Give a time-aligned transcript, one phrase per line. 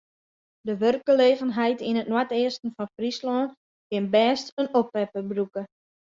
[0.65, 3.45] De wurkgelegenheid yn it noardeasten fan Fryslân
[3.89, 5.61] kin bêst in oppepper brûke.